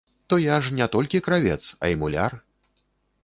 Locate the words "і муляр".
1.93-2.39